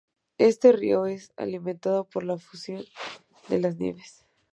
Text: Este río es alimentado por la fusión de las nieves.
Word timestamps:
Este 0.39 0.71
río 0.71 1.05
es 1.05 1.31
alimentado 1.37 2.05
por 2.09 2.23
la 2.23 2.35
fusión 2.39 2.83
de 3.49 3.59
las 3.59 3.75
nieves. 3.77 4.25